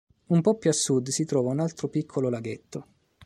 [0.29, 2.87] Un po' più a sud si trova un altro piccolo laghetto.